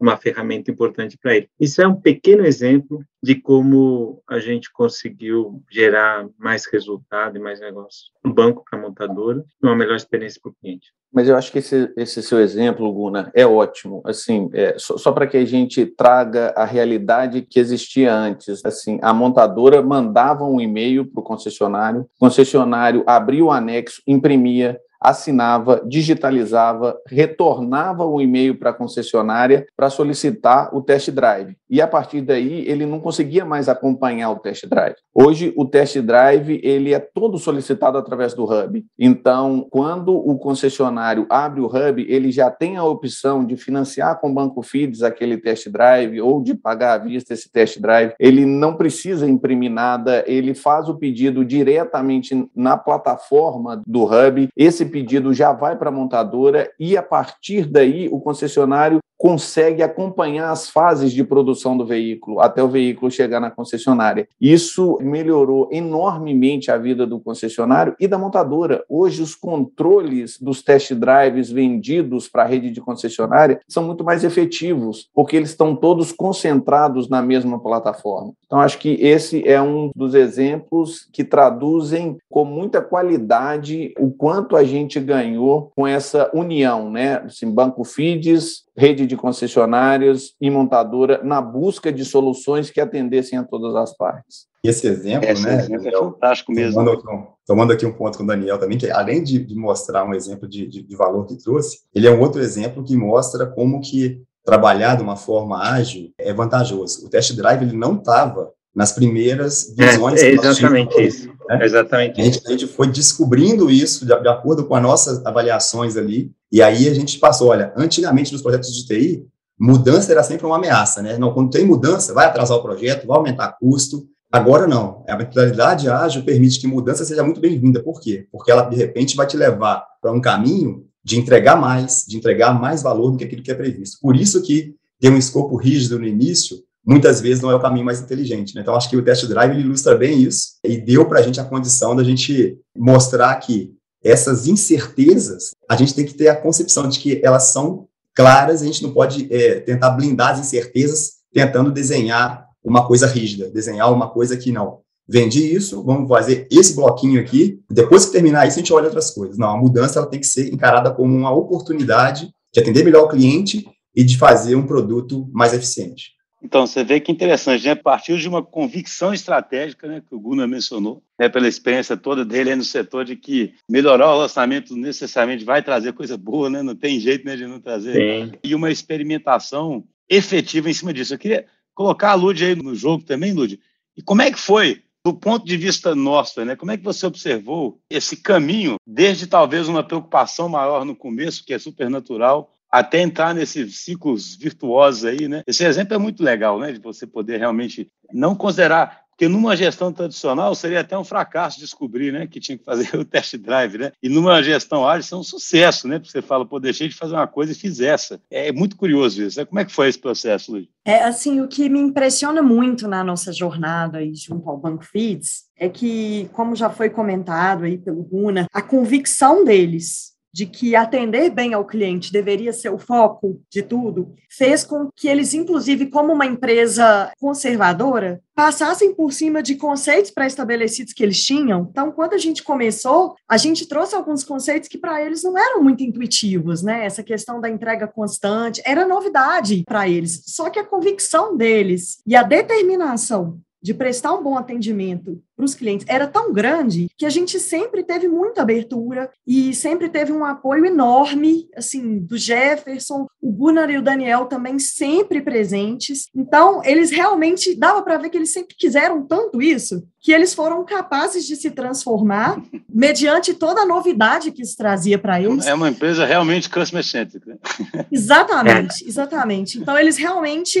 [0.00, 1.50] uma ferramenta importante para ele.
[1.58, 7.60] Isso é um pequeno exemplo de como a gente conseguiu gerar mais resultado e mais
[7.60, 10.92] negócio no banco para a montadora e uma melhor experiência para o cliente.
[11.12, 14.02] Mas eu acho que esse, esse seu exemplo, Guna, é ótimo.
[14.04, 18.62] Assim, é, só, só para que a gente traga a realidade que existia antes.
[18.64, 24.78] Assim, a montadora mandava um e-mail para o concessionário, o concessionário abria o anexo, imprimia,
[25.00, 31.56] assinava, digitalizava, retornava o e-mail para a concessionária para solicitar o test drive.
[31.70, 34.96] E a partir daí ele não conseguia mais acompanhar o test drive.
[35.14, 38.84] Hoje o test drive ele é todo solicitado através do hub.
[38.98, 44.30] Então, quando o concessionário abre o hub, ele já tem a opção de financiar com
[44.30, 48.14] o banco Fides aquele test drive ou de pagar à vista esse test drive.
[48.18, 54.48] Ele não precisa imprimir nada, ele faz o pedido diretamente na plataforma do hub.
[54.56, 60.52] Esse pedido já vai para a montadora e, a partir daí, o concessionário consegue acompanhar
[60.52, 64.28] as fases de produção do veículo até o veículo chegar na concessionária.
[64.40, 68.84] Isso melhorou enormemente a vida do concessionário e da montadora.
[68.88, 74.22] Hoje, os controles dos test drives vendidos para a rede de concessionária são muito mais
[74.22, 78.32] efetivos, porque eles estão todos concentrados na mesma plataforma.
[78.46, 84.56] Então, acho que esse é um dos exemplos que traduzem com muita qualidade o quanto
[84.56, 87.16] a gente ganhou com essa união, né?
[87.24, 93.42] Assim, Banco Fides, rede de concessionários e montadora na busca de soluções que atendessem a
[93.42, 94.46] todas as partes.
[94.62, 95.56] Esse exemplo, Esse né?
[95.56, 96.74] exemplo é fantástico mesmo.
[96.74, 99.54] Tomando aqui, um, tomando aqui, um, ponto com o Daniel também, que além de, de
[99.56, 102.96] mostrar um exemplo de, de, de, valor que trouxe, ele é um outro exemplo que
[102.96, 107.04] mostra como que trabalhar de uma forma ágil é vantajoso.
[107.04, 110.22] O test drive ele não estava nas primeiras visões.
[110.22, 111.28] É, é exatamente isso.
[111.48, 111.64] Né?
[111.64, 112.20] Exatamente.
[112.20, 116.30] A gente, a gente foi descobrindo isso de, de acordo com as nossas avaliações ali,
[116.50, 119.26] e aí a gente passou, olha, antigamente nos projetos de TI,
[119.58, 121.18] mudança era sempre uma ameaça, né?
[121.18, 124.06] Não, quando tem mudança, vai atrasar o projeto, vai aumentar custo.
[124.30, 125.04] Agora não.
[125.08, 127.82] A mentalidade ágil permite que mudança seja muito bem-vinda.
[127.82, 128.26] Por quê?
[128.30, 132.58] Porque ela, de repente, vai te levar para um caminho de entregar mais, de entregar
[132.58, 133.98] mais valor do que aquilo que é previsto.
[134.00, 136.58] Por isso que ter um escopo rígido no início
[136.88, 138.54] muitas vezes não é o caminho mais inteligente.
[138.54, 138.62] Né?
[138.62, 141.44] Então, acho que o test drive ilustra bem isso e deu para a gente a
[141.44, 146.98] condição da gente mostrar que essas incertezas, a gente tem que ter a concepção de
[146.98, 152.46] que elas são claras, a gente não pode é, tentar blindar as incertezas tentando desenhar
[152.64, 154.80] uma coisa rígida, desenhar uma coisa que não.
[155.08, 159.10] Vendi isso, vamos fazer esse bloquinho aqui, depois que terminar isso, a gente olha outras
[159.10, 159.38] coisas.
[159.38, 163.08] Não, a mudança ela tem que ser encarada como uma oportunidade de atender melhor o
[163.08, 166.17] cliente e de fazer um produto mais eficiente.
[166.42, 167.74] Então, você vê que interessante, né?
[167.74, 172.54] Partiu de uma convicção estratégica, né, que o Gunnar mencionou, né, pela experiência toda dele
[172.54, 176.62] no setor, de que melhorar o lançamento necessariamente vai trazer coisa boa, né?
[176.62, 177.94] Não tem jeito né, de não trazer.
[177.94, 178.32] Sim.
[178.42, 181.14] E uma experimentação efetiva em cima disso.
[181.14, 183.58] Eu queria colocar a Lud aí no jogo também, Lud.
[183.96, 186.54] E como é que foi, do ponto de vista nosso, né?
[186.54, 191.52] Como é que você observou esse caminho, desde talvez uma preocupação maior no começo, que
[191.52, 195.42] é super natural, até entrar nesses ciclos virtuosos aí, né?
[195.46, 196.72] Esse exemplo é muito legal, né?
[196.72, 202.12] De você poder realmente não considerar porque numa gestão tradicional seria até um fracasso descobrir,
[202.12, 203.90] né, que tinha que fazer o test drive, né?
[204.00, 205.98] E numa gestão ágil isso é um sucesso, né?
[205.98, 208.20] Porque você fala, pô, deixei de fazer uma coisa e fiz essa.
[208.30, 209.40] É muito curioso isso.
[209.40, 209.44] Né?
[209.44, 210.68] Como é que foi esse processo, Luiz?
[210.84, 215.48] É assim, o que me impressiona muito na nossa jornada aí junto ao Banco Feeds
[215.58, 221.30] é que, como já foi comentado aí pelo Guna, a convicção deles de que atender
[221.30, 226.12] bem ao cliente deveria ser o foco de tudo, fez com que eles, inclusive, como
[226.12, 231.66] uma empresa conservadora, passassem por cima de conceitos pré-estabelecidos que eles tinham.
[231.70, 235.62] Então, quando a gente começou, a gente trouxe alguns conceitos que para eles não eram
[235.62, 236.84] muito intuitivos, né?
[236.84, 240.22] Essa questão da entrega constante era novidade para eles.
[240.26, 245.54] Só que a convicção deles e a determinação de prestar um bom atendimento para os
[245.54, 250.24] clientes era tão grande que a gente sempre teve muita abertura e sempre teve um
[250.24, 256.08] apoio enorme, assim, do Jefferson, o Gunnar e o Daniel também sempre presentes.
[256.12, 260.64] Então, eles realmente dava para ver que eles sempre quiseram tanto isso que eles foram
[260.64, 262.40] capazes de se transformar
[262.72, 265.46] mediante toda a novidade que isso trazia para eles.
[265.46, 267.28] É uma empresa realmente customer centric.
[267.28, 267.36] Né?
[267.90, 269.58] Exatamente, exatamente.
[269.58, 270.58] Então eles realmente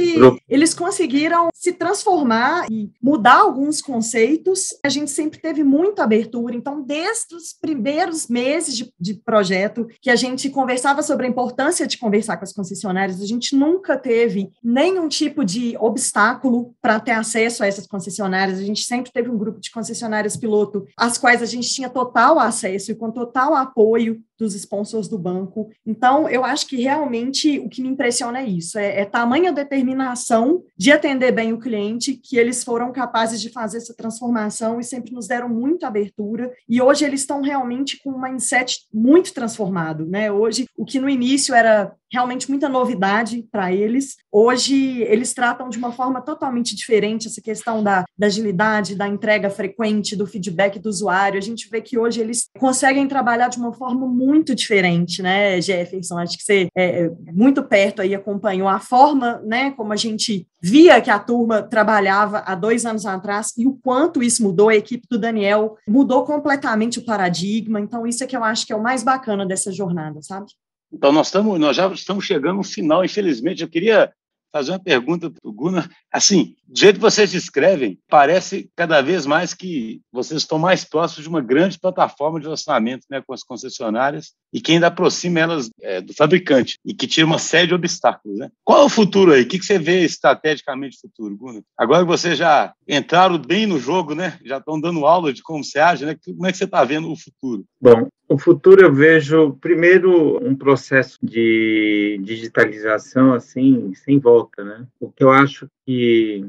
[0.48, 6.54] eles conseguiram se transformar e mudar alguns conceitos a gente sempre teve muita abertura.
[6.54, 11.86] Então, desde os primeiros meses de, de projeto, que a gente conversava sobre a importância
[11.86, 17.12] de conversar com as concessionárias, a gente nunca teve nenhum tipo de obstáculo para ter
[17.12, 18.58] acesso a essas concessionárias.
[18.58, 22.38] A gente sempre teve um grupo de concessionárias piloto, às quais a gente tinha total
[22.38, 25.68] acesso e com total apoio dos sponsors do banco.
[25.84, 30.62] Então, eu acho que realmente o que me impressiona é isso: é, é tamanha determinação
[30.76, 35.12] de atender bem o cliente que eles foram capazes de fazer essa transformação e sempre
[35.12, 36.52] nos deram muita abertura.
[36.68, 40.30] E hoje eles estão realmente com um mindset muito transformado, né?
[40.30, 44.16] Hoje, o que no início era realmente muita novidade para eles.
[44.30, 49.50] Hoje, eles tratam de uma forma totalmente diferente essa questão da, da, agilidade, da entrega
[49.50, 51.38] frequente, do feedback do usuário.
[51.38, 56.18] A gente vê que hoje eles conseguem trabalhar de uma forma muito diferente, né, Jefferson?
[56.18, 60.46] Acho que você é, é muito perto aí acompanhou a forma, né, como a gente
[60.60, 64.68] via que a turma trabalhava há dois anos atrás e o quanto isso mudou.
[64.68, 67.80] A equipe do Daniel mudou completamente o paradigma.
[67.80, 70.46] Então, isso é que eu acho que é o mais bacana dessa jornada, sabe?
[70.92, 73.62] Então, nós, estamos, nós já estamos chegando no final, infelizmente.
[73.62, 74.12] Eu queria
[74.52, 75.88] fazer uma pergunta para o Gunnar.
[76.12, 81.22] Assim, do jeito que vocês descrevem, parece cada vez mais que vocês estão mais próximos
[81.22, 85.70] de uma grande plataforma de relacionamento né, com as concessionárias e que ainda aproxima elas
[85.80, 88.38] é, do fabricante e que tira uma série de obstáculos.
[88.38, 88.50] Né?
[88.62, 89.42] Qual é o futuro aí?
[89.42, 91.62] O que, você vê estrategicamente futuro, Gunnar?
[91.76, 94.38] Agora que vocês já entraram bem no jogo, né?
[94.44, 96.16] já estão dando aula de como você age, né?
[96.22, 97.64] como é que você está vendo o futuro?
[97.80, 104.86] Bom, o futuro eu vejo primeiro um processo de digitalização assim sem volta, né?
[105.00, 106.44] O que eu acho que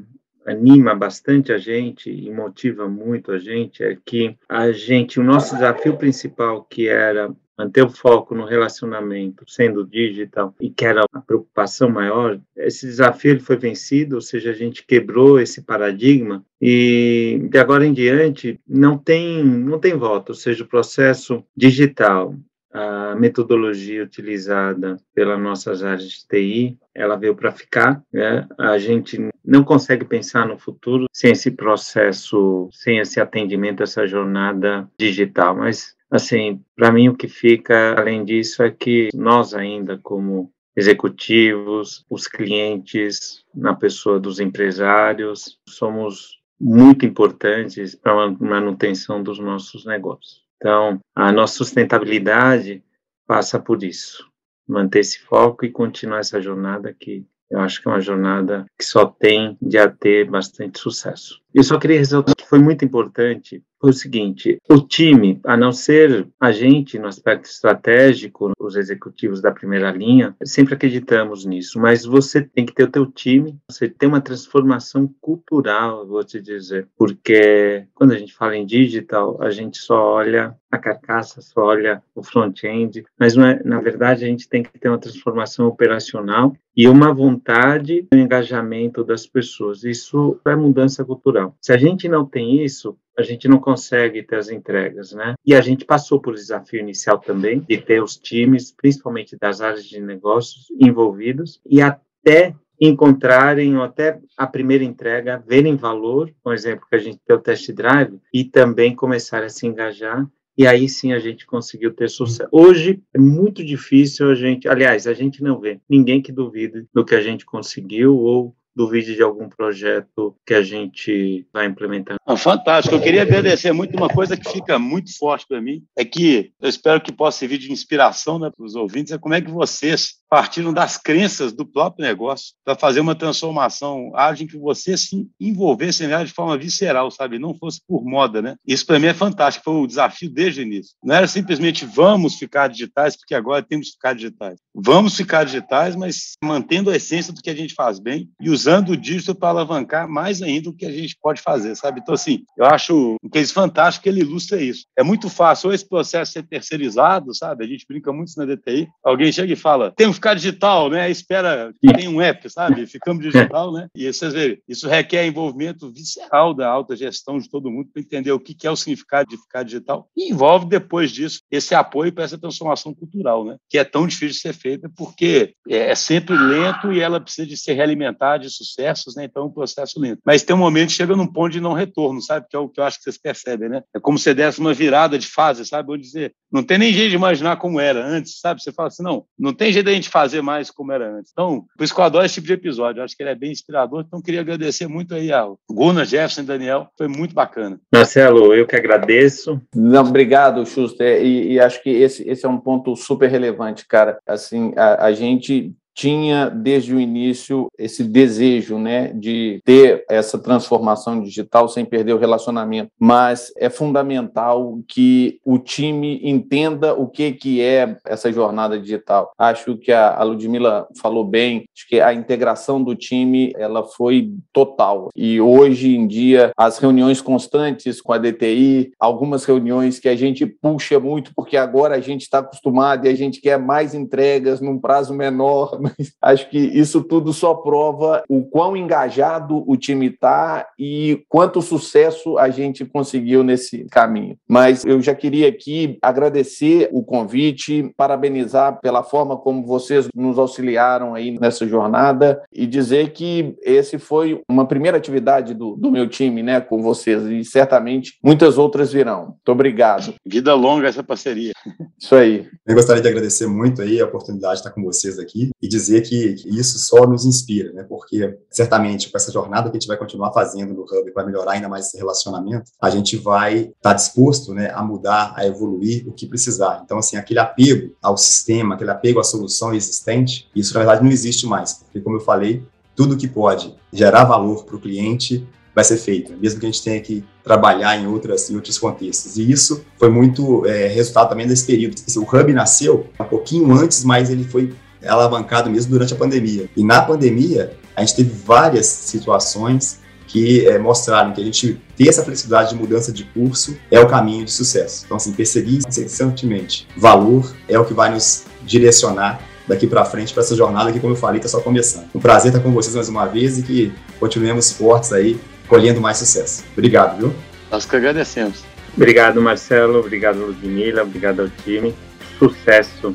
[0.45, 5.55] anima bastante a gente e motiva muito a gente é que a gente o nosso
[5.55, 11.19] desafio principal que era manter o foco no relacionamento, sendo digital, e que era a
[11.19, 17.57] preocupação maior, esse desafio foi vencido, ou seja, a gente quebrou esse paradigma e de
[17.57, 22.33] agora em diante não tem não tem volta, ou seja, o processo digital,
[22.71, 28.03] a metodologia utilizada pelas nossas áreas de TI, ela veio para ficar.
[28.11, 28.47] Né?
[28.57, 34.89] A gente não consegue pensar no futuro sem esse processo, sem esse atendimento, essa jornada
[34.97, 35.55] digital.
[35.55, 42.03] Mas Assim, para mim o que fica além disso é que nós ainda como executivos,
[42.09, 50.48] os clientes, na pessoa dos empresários, somos muito importantes para a manutenção dos nossos negócios.
[50.59, 52.83] Então, a nossa sustentabilidade
[53.25, 54.29] passa por isso,
[54.67, 58.85] manter esse foco e continuar essa jornada que Eu acho que é uma jornada que
[58.85, 61.41] só tem de a ter bastante sucesso.
[61.53, 65.71] Eu só queria ressaltar que foi muito importante foi o seguinte: o time, a não
[65.71, 72.05] ser a gente no aspecto estratégico, os executivos da primeira linha, sempre acreditamos nisso, mas
[72.05, 76.87] você tem que ter o teu time, você tem uma transformação cultural, vou te dizer,
[76.97, 82.03] porque quando a gente fala em digital, a gente só olha a carcaça, só olha
[82.13, 86.87] o front-end, mas é, na verdade a gente tem que ter uma transformação operacional e
[86.87, 89.83] uma vontade, um engajamento das pessoas.
[89.83, 91.38] Isso é mudança cultural.
[91.61, 95.35] Se a gente não tem isso, a gente não consegue ter as entregas, né?
[95.45, 99.85] E a gente passou por desafio inicial também de ter os times, principalmente das áreas
[99.85, 106.85] de negócios envolvidos e até encontrarem ou até a primeira entrega, verem valor, por exemplo,
[106.89, 110.25] que a gente tem o test drive e também começar a se engajar
[110.59, 112.49] e aí sim a gente conseguiu ter sucesso.
[112.51, 117.05] Hoje é muito difícil a gente, aliás, a gente não vê ninguém que duvide do
[117.05, 122.15] que a gente conseguiu ou duvide de algum projeto que a gente vai implementar.
[122.25, 122.95] Ah, fantástico.
[122.95, 126.69] Eu queria agradecer muito uma coisa que fica muito forte para mim, é que eu
[126.69, 130.18] espero que possa servir de inspiração né, para os ouvintes, é como é que vocês
[130.29, 135.27] partiram das crenças do próprio negócio para fazer uma transformação ágil em que você se
[135.39, 137.39] envolvesse nela de forma visceral, sabe?
[137.39, 138.55] Não fosse por moda, né?
[138.65, 140.95] Isso para mim é fantástico, foi um desafio desde o início.
[141.03, 144.59] Não era simplesmente vamos ficar digitais, porque agora temos que ficar digitais.
[144.75, 148.89] Vamos ficar digitais, mas mantendo a essência do que a gente faz bem e usando
[148.89, 151.99] o digital para alavancar mais ainda o que a gente pode fazer, sabe?
[152.01, 154.85] Então, assim, eu acho um case fantástico que ele ilustra isso.
[154.97, 157.63] É muito fácil ou esse processo ser terceirizado, sabe?
[157.63, 158.87] A gente brinca muito na DTI.
[159.03, 161.09] Alguém chega e fala, temos ficar digital, né?
[161.09, 162.85] Espera que tem um app, sabe?
[162.85, 163.87] Ficamos digital, né?
[163.95, 168.31] E vocês verem, isso requer envolvimento visceral da alta gestão de todo mundo para entender
[168.31, 172.25] o que é o significado de ficar digital e envolve depois disso esse apoio para
[172.25, 173.57] essa transformação cultural, né?
[173.69, 177.55] Que é tão difícil de ser feita porque é sempre lento e ela precisa de
[177.55, 179.25] ser realimentada de sucessos, né?
[179.25, 180.21] Então é um processo lento.
[180.25, 182.47] Mas tem um momento que chega num ponto de não retorno, sabe?
[182.49, 183.81] Que é o que eu acho que vocês percebem, né?
[183.95, 185.87] É como se desse uma virada de fase, sabe?
[185.87, 188.61] Vou dizer, não tem nem jeito de imaginar como era antes, sabe?
[188.61, 191.31] Você fala assim, não, não tem jeito da gente fazer mais como era antes.
[191.31, 192.99] Então, por isso que eu adoro esse tipo de episódio.
[192.99, 194.03] Eu acho que ele é bem inspirador.
[194.05, 196.87] Então, queria agradecer muito aí ao Gunnar, Jefferson e Daniel.
[196.97, 197.79] Foi muito bacana.
[197.93, 199.61] Marcelo, eu que agradeço.
[199.75, 201.23] Não, obrigado, Schuster.
[201.23, 204.19] E, e acho que esse, esse é um ponto super relevante, cara.
[204.27, 211.21] Assim, a, a gente tinha desde o início esse desejo, né, de ter essa transformação
[211.21, 217.61] digital sem perder o relacionamento, mas é fundamental que o time entenda o que que
[217.61, 219.33] é essa jornada digital.
[219.37, 225.09] Acho que a Ludmila falou bem, acho que a integração do time ela foi total.
[225.13, 230.45] E hoje em dia as reuniões constantes com a DTI, algumas reuniões que a gente
[230.45, 234.79] puxa muito porque agora a gente está acostumado e a gente quer mais entregas num
[234.79, 240.67] prazo menor mas acho que isso tudo só prova o quão engajado o time está
[240.77, 244.37] e quanto sucesso a gente conseguiu nesse caminho.
[244.47, 251.15] Mas eu já queria aqui agradecer o convite, parabenizar pela forma como vocês nos auxiliaram
[251.15, 256.43] aí nessa jornada e dizer que esse foi uma primeira atividade do, do meu time,
[256.43, 259.25] né, com vocês e certamente muitas outras virão.
[259.25, 260.13] Muito obrigado.
[260.25, 261.53] Vida longa essa parceria.
[261.99, 262.47] Isso aí.
[262.65, 266.01] Eu gostaria de agradecer muito aí a oportunidade de estar com vocês aqui e dizer
[266.01, 267.83] que isso só nos inspira, né?
[267.83, 271.53] Porque certamente com essa jornada que a gente vai continuar fazendo no Hub para melhorar
[271.53, 276.07] ainda mais esse relacionamento, a gente vai estar tá disposto, né, a mudar, a evoluir
[276.07, 276.81] o que precisar.
[276.83, 281.11] Então, assim, aquele apego ao sistema, aquele apego à solução existente, isso na verdade não
[281.11, 282.63] existe mais, porque como eu falei,
[282.95, 286.83] tudo que pode gerar valor para o cliente vai ser feito, mesmo que a gente
[286.83, 289.37] tenha que trabalhar em, outras, em outros contextos.
[289.37, 291.95] E isso foi muito é, resultado também desse período.
[292.17, 294.73] O Hub nasceu um pouquinho antes, mas ele foi
[295.07, 296.69] alavancado mesmo durante a pandemia.
[296.75, 302.07] E na pandemia, a gente teve várias situações que é, mostraram que a gente ter
[302.07, 305.03] essa flexibilidade de mudança de curso é o caminho de sucesso.
[305.05, 310.43] Então, assim, perseguir incessantemente valor é o que vai nos direcionar daqui para frente para
[310.43, 312.07] essa jornada que, como eu falei, está só começando.
[312.13, 316.17] Um prazer estar com vocês mais uma vez e que continuemos fortes aí colhendo mais
[316.17, 316.63] sucesso.
[316.73, 317.33] Obrigado, viu?
[317.71, 318.63] Nós que agradecemos.
[318.95, 319.99] Obrigado, Marcelo.
[319.99, 321.03] Obrigado, Ludmila.
[321.03, 321.95] Obrigado ao time.
[322.37, 323.13] Sucesso,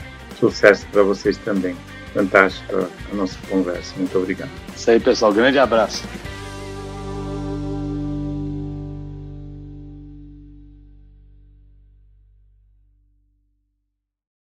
[0.50, 1.76] sucesso para vocês também.
[2.12, 3.94] Fantástica a nossa conversa.
[3.96, 4.50] Muito obrigado.
[4.76, 5.32] Isso aí, pessoal.
[5.32, 6.04] Grande abraço.